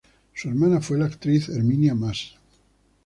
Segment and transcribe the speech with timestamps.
[0.33, 2.33] Su hermana fue la actriz Herminia Más.